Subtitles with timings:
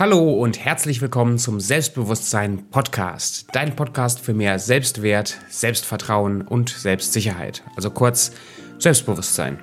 [0.00, 3.48] Hallo und herzlich willkommen zum Selbstbewusstsein Podcast.
[3.52, 7.62] Dein Podcast für mehr Selbstwert, Selbstvertrauen und Selbstsicherheit.
[7.76, 8.32] Also kurz
[8.78, 9.58] Selbstbewusstsein.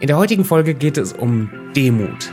[0.00, 2.32] In der heutigen Folge geht es um Demut.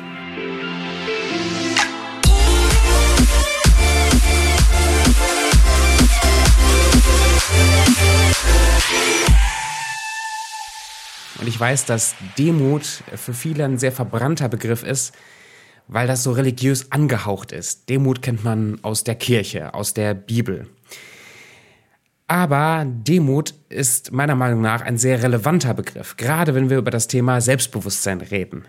[11.41, 15.13] Und ich weiß, dass Demut für viele ein sehr verbrannter Begriff ist,
[15.87, 17.89] weil das so religiös angehaucht ist.
[17.89, 20.67] Demut kennt man aus der Kirche, aus der Bibel.
[22.27, 27.07] Aber Demut ist meiner Meinung nach ein sehr relevanter Begriff, gerade wenn wir über das
[27.07, 28.65] Thema Selbstbewusstsein reden.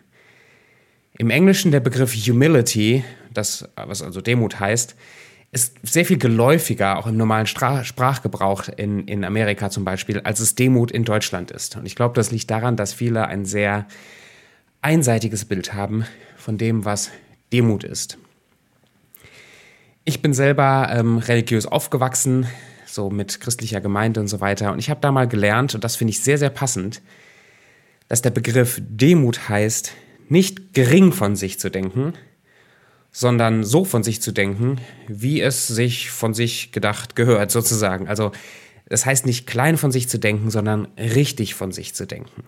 [1.18, 3.02] Im Englischen der Begriff Humility,
[3.34, 4.94] das, was also Demut heißt,
[5.50, 10.38] ist sehr viel geläufiger, auch im normalen Stra Sprachgebrauch in, in Amerika zum Beispiel, als
[10.38, 11.76] es Demut in Deutschland ist.
[11.76, 13.86] Und ich glaube, das liegt daran, dass viele ein sehr
[14.82, 16.04] einseitiges Bild haben
[16.48, 17.10] von dem, was
[17.52, 18.16] Demut ist.
[20.06, 22.46] Ich bin selber ähm, religiös aufgewachsen,
[22.86, 24.72] so mit christlicher Gemeinde und so weiter.
[24.72, 27.02] Und ich habe da mal gelernt, und das finde ich sehr, sehr passend,
[28.08, 29.92] dass der Begriff Demut heißt,
[30.30, 32.14] nicht gering von sich zu denken,
[33.12, 38.08] sondern so von sich zu denken, wie es sich von sich gedacht gehört, sozusagen.
[38.08, 38.32] Also
[38.88, 42.42] das heißt nicht klein von sich zu denken, sondern richtig von sich zu denken.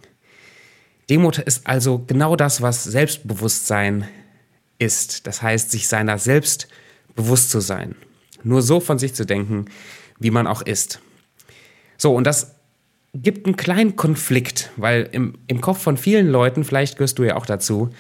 [1.11, 4.09] Demut ist also genau das, was Selbstbewusstsein
[4.79, 5.27] ist.
[5.27, 6.69] Das heißt, sich seiner selbst
[7.17, 7.97] bewusst zu sein.
[8.45, 9.67] Nur so von sich zu denken,
[10.21, 11.01] wie man auch ist.
[11.99, 12.55] So, und das
[13.13, 17.37] gibt einen kleinen Konflikt, weil im, im Kopf von vielen Leuten, vielleicht gehörst du ja
[17.37, 17.91] auch dazu,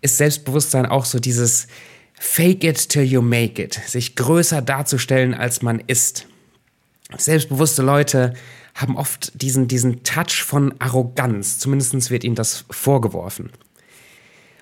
[0.00, 1.68] ist Selbstbewusstsein auch so dieses
[2.14, 6.26] Fake it till you make it, sich größer darzustellen, als man ist.
[7.16, 8.34] Selbstbewusste Leute
[8.78, 13.50] haben oft diesen, diesen Touch von Arroganz, zumindest wird ihnen das vorgeworfen.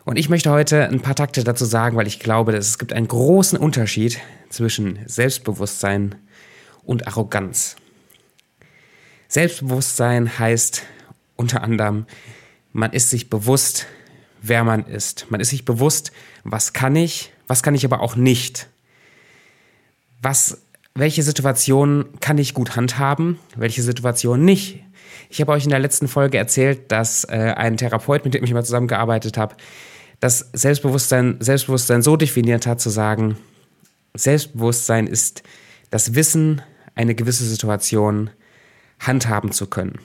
[0.04, 2.92] Und ich möchte heute ein paar Takte dazu sagen, weil ich glaube, dass es gibt
[2.92, 6.14] einen großen Unterschied zwischen Selbstbewusstsein
[6.82, 7.76] und Arroganz.
[9.28, 10.84] Selbstbewusstsein heißt
[11.34, 12.06] unter anderem,
[12.72, 13.86] man ist sich bewusst,
[14.40, 15.26] wer man ist.
[15.30, 16.12] Man ist sich bewusst,
[16.44, 18.68] was kann ich, was kann ich aber auch nicht.
[20.22, 20.62] Was,
[20.96, 24.82] welche Situationen kann ich gut handhaben, welche Situationen nicht.
[25.28, 28.52] Ich habe euch in der letzten Folge erzählt, dass äh, ein Therapeut, mit dem ich
[28.52, 29.56] mal zusammengearbeitet habe,
[30.20, 33.36] das Selbstbewusstsein, Selbstbewusstsein so definiert hat, zu sagen,
[34.14, 35.42] Selbstbewusstsein ist
[35.90, 36.62] das Wissen,
[36.94, 38.30] eine gewisse Situation
[38.98, 39.98] handhaben zu können.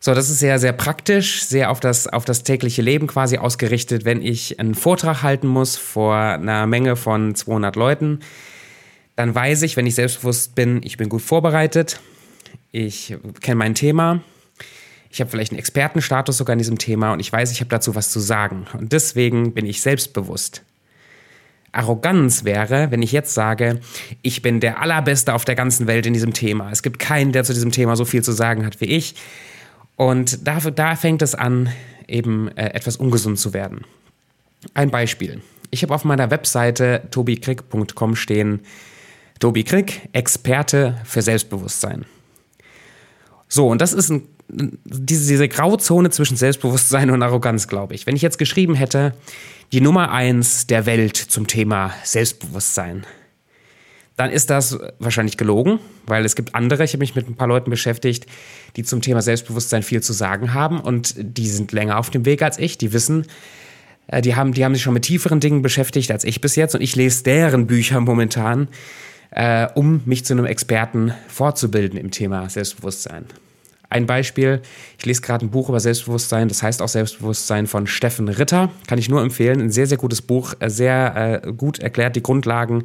[0.00, 4.04] So, das ist sehr, sehr praktisch, sehr auf das, auf das tägliche Leben quasi ausgerichtet.
[4.04, 8.18] Wenn ich einen Vortrag halten muss vor einer Menge von 200 Leuten,
[9.16, 12.00] dann weiß ich, wenn ich selbstbewusst bin, ich bin gut vorbereitet,
[12.70, 14.22] ich kenne mein Thema,
[15.10, 17.94] ich habe vielleicht einen Expertenstatus sogar in diesem Thema und ich weiß, ich habe dazu
[17.94, 18.66] was zu sagen.
[18.72, 20.62] Und deswegen bin ich selbstbewusst.
[21.70, 23.80] Arroganz wäre, wenn ich jetzt sage,
[24.22, 26.70] ich bin der Allerbeste auf der ganzen Welt in diesem Thema.
[26.70, 29.14] Es gibt keinen, der zu diesem Thema so viel zu sagen hat wie ich.
[29.96, 31.70] Und da, da fängt es an,
[32.08, 33.84] eben äh, etwas ungesund zu werden.
[34.74, 35.42] Ein Beispiel.
[35.70, 38.60] Ich habe auf meiner Webseite tobikrieg.com stehen,
[39.38, 42.04] Tobi Krieg, Experte für Selbstbewusstsein.
[43.48, 48.06] So, und das ist ein, diese, diese Grauzone zwischen Selbstbewusstsein und Arroganz, glaube ich.
[48.06, 49.14] Wenn ich jetzt geschrieben hätte,
[49.72, 53.06] die Nummer eins der Welt zum Thema Selbstbewusstsein,
[54.16, 57.48] dann ist das wahrscheinlich gelogen, weil es gibt andere, ich habe mich mit ein paar
[57.48, 58.26] Leuten beschäftigt,
[58.76, 62.42] die zum Thema Selbstbewusstsein viel zu sagen haben und die sind länger auf dem Weg
[62.42, 63.26] als ich, die wissen,
[64.08, 66.74] äh, die haben, die haben sich schon mit tieferen Dingen beschäftigt als ich bis jetzt
[66.74, 68.68] und ich lese deren Bücher momentan,
[69.32, 73.26] äh, um mich zu einem Experten fortzubilden im Thema Selbstbewusstsein.
[73.88, 74.62] Ein Beispiel,
[74.98, 78.98] ich lese gerade ein Buch über Selbstbewusstsein, das heißt auch Selbstbewusstsein von Steffen Ritter, kann
[78.98, 82.84] ich nur empfehlen, ein sehr, sehr gutes Buch, äh, sehr äh, gut erklärt die Grundlagen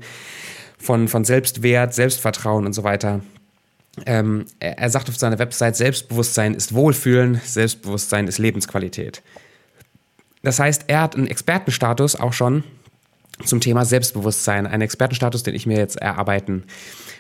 [0.78, 3.22] von, von Selbstwert, Selbstvertrauen und so weiter.
[4.06, 9.22] Ähm, er, er sagt auf seiner Website, Selbstbewusstsein ist Wohlfühlen, Selbstbewusstsein ist Lebensqualität.
[10.44, 12.64] Das heißt, er hat einen Expertenstatus auch schon
[13.44, 16.64] zum Thema Selbstbewusstsein, einen Expertenstatus, den ich mir jetzt erarbeiten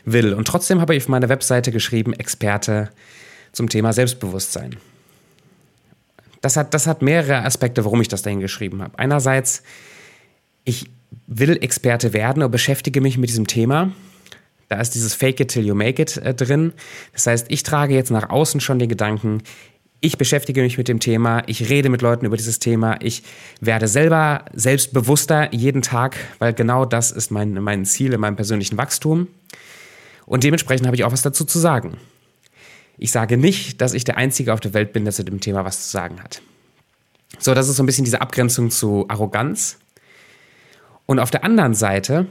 [0.05, 0.33] will.
[0.33, 2.89] Und trotzdem habe ich auf meiner Webseite geschrieben, Experte
[3.51, 4.77] zum Thema Selbstbewusstsein.
[6.41, 8.97] Das hat, das hat mehrere Aspekte, warum ich das dahin geschrieben habe.
[8.97, 9.63] Einerseits,
[10.63, 10.89] ich
[11.25, 13.91] will Experte werden und beschäftige mich mit diesem Thema.
[14.69, 16.73] Da ist dieses Fake it till you make it äh, drin.
[17.13, 19.41] Das heißt, ich trage jetzt nach außen schon den Gedanken,
[19.99, 23.23] ich beschäftige mich mit dem Thema, ich rede mit Leuten über dieses Thema, ich
[23.61, 28.77] werde selber selbstbewusster jeden Tag, weil genau das ist mein, mein Ziel in meinem persönlichen
[28.77, 29.27] Wachstum.
[30.25, 31.97] Und dementsprechend habe ich auch was dazu zu sagen.
[32.97, 35.65] Ich sage nicht, dass ich der Einzige auf der Welt bin, der zu dem Thema
[35.65, 36.41] was zu sagen hat.
[37.39, 39.77] So, das ist so ein bisschen diese Abgrenzung zu Arroganz.
[41.05, 42.27] Und auf der anderen Seite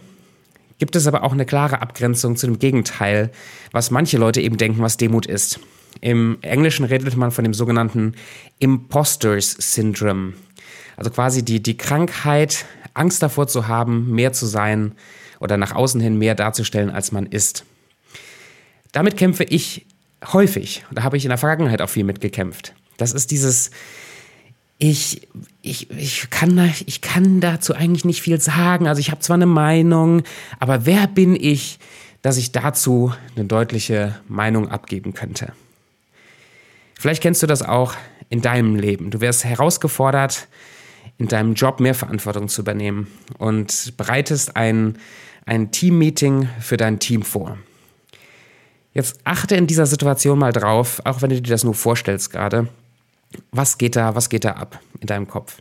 [0.78, 3.30] gibt es aber auch eine klare Abgrenzung zu dem Gegenteil,
[3.72, 5.60] was manche Leute eben denken, was Demut ist.
[6.00, 8.14] Im Englischen redet man von dem sogenannten
[8.58, 10.34] Imposters Syndrome.
[10.96, 12.64] Also quasi die, die Krankheit,
[12.94, 14.92] Angst davor zu haben, mehr zu sein
[15.40, 17.64] oder nach außen hin mehr darzustellen, als man ist.
[18.92, 19.86] Damit kämpfe ich
[20.32, 20.84] häufig.
[20.90, 22.74] Da habe ich in der Vergangenheit auch viel mitgekämpft.
[22.96, 23.70] Das ist dieses,
[24.78, 25.28] ich,
[25.62, 28.86] ich, ich, kann, ich kann dazu eigentlich nicht viel sagen.
[28.86, 30.22] Also ich habe zwar eine Meinung,
[30.58, 31.78] aber wer bin ich,
[32.22, 35.52] dass ich dazu eine deutliche Meinung abgeben könnte?
[36.98, 37.94] Vielleicht kennst du das auch
[38.28, 39.10] in deinem Leben.
[39.10, 40.48] Du wirst herausgefordert,
[41.18, 43.06] in deinem Job mehr Verantwortung zu übernehmen
[43.38, 44.98] und bereitest ein,
[45.44, 47.58] ein Team-Meeting für dein Team vor.
[48.92, 52.68] Jetzt achte in dieser Situation mal drauf, auch wenn du dir das nur vorstellst gerade,
[53.50, 55.58] was geht da, was geht da ab in deinem Kopf?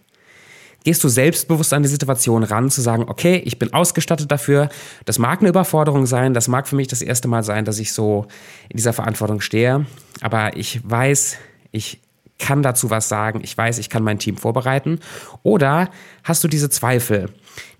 [0.85, 4.69] Gehst du selbstbewusst an die Situation ran, zu sagen, okay, ich bin ausgestattet dafür.
[5.05, 7.91] Das mag eine Überforderung sein, das mag für mich das erste Mal sein, dass ich
[7.91, 8.27] so
[8.69, 9.85] in dieser Verantwortung stehe.
[10.21, 11.37] Aber ich weiß,
[11.71, 11.99] ich
[12.37, 14.99] kann dazu was sagen, ich weiß, ich kann mein Team vorbereiten?
[15.43, 15.89] Oder
[16.23, 17.29] hast du diese Zweifel,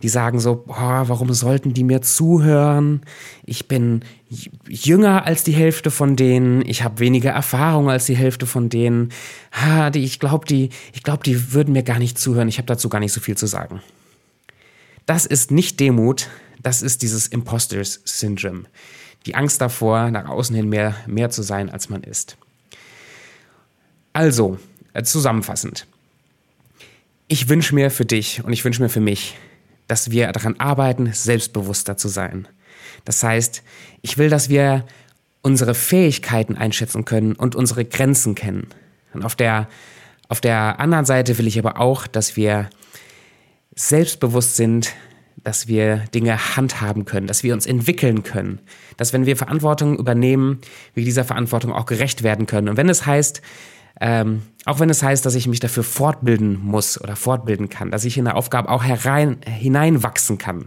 [0.02, 3.02] die sagen so, boah, warum sollten die mir zuhören?
[3.46, 4.04] Ich bin
[4.68, 9.12] jünger als die Hälfte von denen, ich habe weniger Erfahrung als die Hälfte von denen.
[9.52, 10.70] Ha, die, ich glaube, die,
[11.04, 13.48] glaub, die würden mir gar nicht zuhören, ich habe dazu gar nicht so viel zu
[13.48, 13.82] sagen.
[15.06, 16.30] Das ist nicht Demut,
[16.62, 18.64] das ist dieses Imposters Syndrome.
[19.26, 22.38] Die Angst davor, nach außen hin mehr, mehr zu sein, als man ist.
[24.14, 24.60] Also,
[24.94, 25.88] äh, zusammenfassend.
[27.28, 29.36] Ich wünsche mir für dich und ich wünsche mir für mich,
[29.88, 32.48] dass wir daran arbeiten, selbstbewusster zu sein.
[33.04, 33.64] Das heißt,
[34.02, 34.86] ich will, dass wir
[35.42, 38.68] unsere Fähigkeiten einschätzen können und unsere Grenzen kennen.
[39.14, 39.68] Und auf der,
[40.28, 42.70] auf der anderen Seite will ich aber auch, dass wir
[43.76, 44.94] selbstbewusst sind,
[45.44, 48.60] dass wir Dinge handhaben können, dass wir uns entwickeln können,
[48.98, 50.60] dass wenn wir Verantwortung übernehmen,
[50.94, 52.70] wir dieser Verantwortung auch gerecht werden können.
[52.70, 53.42] Und wenn es heißt,
[54.02, 58.06] ähm, auch wenn es heißt, dass ich mich dafür fortbilden muss oder fortbilden kann, dass
[58.06, 60.66] ich in der Aufgabe auch herein, hineinwachsen kann.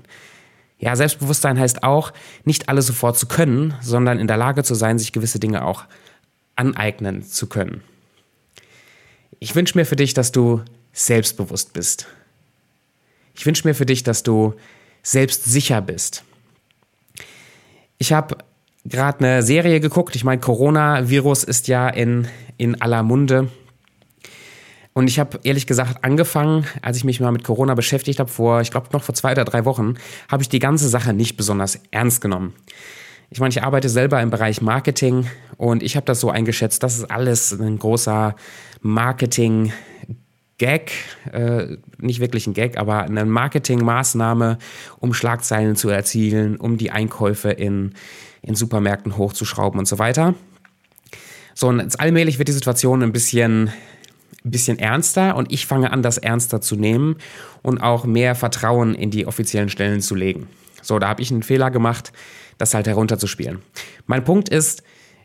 [0.79, 2.13] Ja, Selbstbewusstsein heißt auch,
[2.45, 5.85] nicht alles sofort zu können, sondern in der Lage zu sein, sich gewisse Dinge auch
[6.55, 7.83] aneignen zu können.
[9.41, 10.63] Ich wünsche mir für dich, dass du
[10.93, 12.09] selbstbewusst bist.
[13.39, 14.55] Ich wünsche mir für dich, dass du
[15.03, 16.25] selbstsicher bist.
[17.99, 18.37] Ich habe
[18.85, 20.17] gerade eine Serie geguckt.
[20.17, 22.27] Ich meine, Coronavirus ist ja in,
[22.57, 23.49] in aller Munde.
[24.93, 28.61] Und ich habe ehrlich gesagt angefangen, als ich mich mal mit Corona beschäftigt habe, vor,
[28.61, 29.95] ich glaube noch vor zwei oder drei Wochen,
[30.29, 32.55] habe ich die ganze Sache nicht besonders ernst genommen.
[33.31, 36.97] Ich meine, ich arbeite selber im Bereich Marketing und ich habe das so eingeschätzt, das
[36.99, 38.35] ist alles ein großer
[38.81, 39.73] Marketing
[40.59, 40.93] Gag,
[41.33, 44.59] äh, nicht wirklich ein Gag, aber eine Marketingmaßnahme,
[44.99, 47.95] um Schlagzeilen zu erzielen, um die Einkäufe in,
[48.43, 50.35] in Supermärkten hochzuschrauben und so weiter.
[51.55, 53.71] So, und jetzt allmählich wird die Situation ein bisschen,
[54.45, 57.17] ein bisschen ernster und ich fange an, das ernster zu nehmen
[57.63, 60.49] und auch mehr Vertrauen in die offiziellen Stellen zu legen.
[60.83, 62.13] So, da habe ich einen Fehler gemacht,
[62.59, 63.61] das halt herunterzuspielen.
[64.07, 64.83] Mein Punkt ist,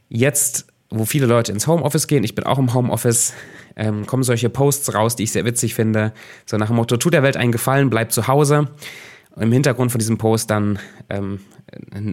[0.09, 3.33] jetzt, wo viele Leute ins Homeoffice gehen, ich bin auch im Homeoffice,
[3.75, 6.13] ähm, kommen solche Posts raus, die ich sehr witzig finde.
[6.45, 8.69] So nach dem Motto, tut der Welt einen Gefallen, bleibt zu Hause.
[9.35, 10.77] Und Im Hintergrund von diesem Post dann
[11.09, 11.39] ähm,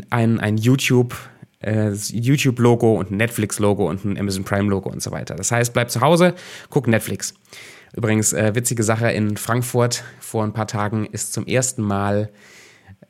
[0.08, 1.14] ein, ein YouTube,
[1.60, 5.34] äh, YouTube-Logo und ein Netflix-Logo und ein Amazon Prime-Logo und so weiter.
[5.34, 6.34] Das heißt, bleib zu Hause,
[6.70, 7.34] guck Netflix.
[7.94, 12.30] Übrigens, äh, witzige Sache, in Frankfurt vor ein paar Tagen ist zum ersten Mal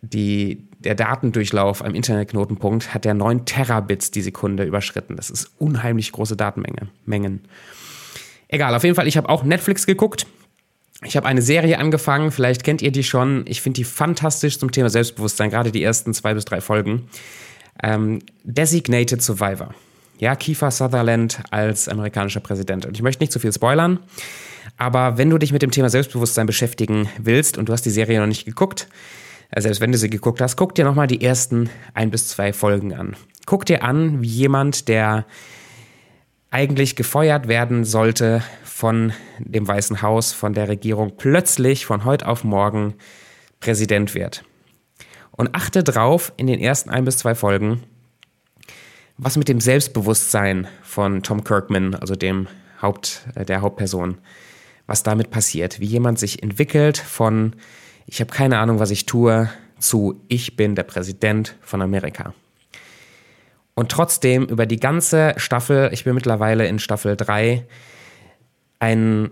[0.02, 5.16] die, der Datendurchlauf am Internetknotenpunkt hat der 9 Terabits die Sekunde überschritten.
[5.16, 6.88] Das ist unheimlich große Datenmenge.
[7.04, 7.42] Mengen.
[8.48, 10.26] Egal, auf jeden Fall, ich habe auch Netflix geguckt.
[11.04, 13.44] Ich habe eine Serie angefangen, vielleicht kennt ihr die schon.
[13.46, 17.08] Ich finde die fantastisch zum Thema Selbstbewusstsein, gerade die ersten zwei bis drei Folgen.
[17.82, 19.74] Ähm, Designated Survivor.
[20.18, 22.84] Ja, Kiefer Sutherland als amerikanischer Präsident.
[22.84, 24.00] Und ich möchte nicht zu viel spoilern,
[24.76, 28.20] aber wenn du dich mit dem Thema Selbstbewusstsein beschäftigen willst und du hast die Serie
[28.20, 28.88] noch nicht geguckt,
[29.56, 32.94] selbst wenn du sie geguckt hast, guck dir nochmal die ersten ein bis zwei Folgen
[32.94, 33.16] an.
[33.46, 35.24] Guck dir an, wie jemand, der
[36.50, 42.44] eigentlich gefeuert werden sollte von dem Weißen Haus, von der Regierung, plötzlich von heute auf
[42.44, 42.94] morgen
[43.60, 44.44] Präsident wird.
[45.32, 47.82] Und achte drauf in den ersten ein bis zwei Folgen,
[49.16, 52.48] was mit dem Selbstbewusstsein von Tom Kirkman, also dem
[52.80, 54.18] Haupt, äh, der Hauptperson,
[54.86, 57.54] was damit passiert, wie jemand sich entwickelt von
[58.06, 62.34] ich habe keine Ahnung, was ich tue, zu ich bin der Präsident von Amerika.
[63.74, 67.66] Und trotzdem über die ganze Staffel, ich bin mittlerweile in Staffel 3,
[68.78, 69.30] ein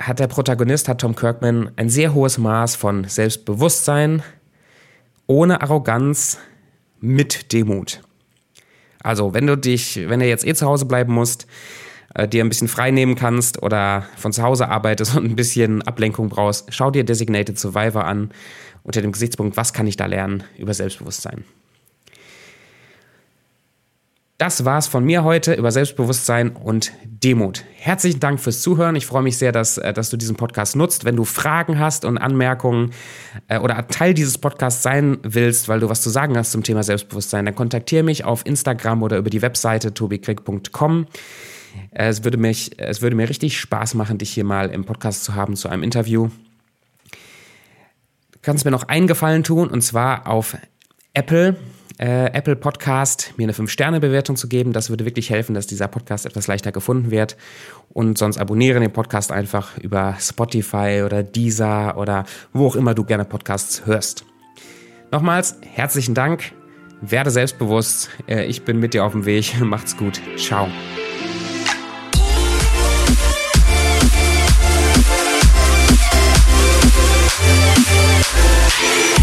[0.00, 4.22] hat der Protagonist, hat Tom Kirkman, ein sehr hohes Maß von Selbstbewusstsein,
[5.26, 6.38] ohne Arroganz,
[7.00, 8.00] mit Demut.
[9.02, 11.48] Also, wenn du dich, wenn du jetzt eh zu Hause bleiben musst,
[12.14, 15.82] äh, dir ein bisschen frei nehmen kannst oder von zu Hause arbeitest und ein bisschen
[15.82, 18.30] Ablenkung brauchst, schau dir Designated Survivor an
[18.82, 21.44] unter dem Gesichtspunkt, was kann ich da lernen über Selbstbewusstsein.
[24.42, 27.62] Das war's von mir heute über Selbstbewusstsein und Demut.
[27.76, 28.96] Herzlichen Dank fürs Zuhören.
[28.96, 31.04] Ich freue mich sehr, dass, äh, dass du diesen Podcast nutzt.
[31.04, 32.90] Wenn du Fragen hast und Anmerkungen
[33.46, 36.82] äh, oder Teil dieses Podcasts sein willst, weil du was zu sagen hast zum Thema
[36.82, 41.06] Selbstbewusstsein, dann kontaktiere mich auf Instagram oder über die Webseite tobikrieg.com.
[41.90, 45.34] Es würde, mich, es würde mir richtig Spaß machen, dich hier mal im Podcast zu
[45.34, 46.28] haben zu einem Interview.
[48.32, 50.56] Du kannst mir noch einen Gefallen tun und zwar auf
[51.14, 51.56] Apple
[51.98, 54.72] äh, Apple Podcast mir eine 5-Sterne-Bewertung zu geben.
[54.72, 57.36] Das würde wirklich helfen, dass dieser Podcast etwas leichter gefunden wird.
[57.90, 63.04] Und sonst abonniere den Podcast einfach über Spotify oder Deezer oder wo auch immer du
[63.04, 64.24] gerne Podcasts hörst.
[65.10, 66.52] Nochmals herzlichen Dank.
[67.02, 68.10] Werde selbstbewusst.
[68.26, 69.54] Äh, ich bin mit dir auf dem Weg.
[69.60, 70.20] Macht's gut.
[70.36, 70.68] Ciao.
[77.84, 79.21] thank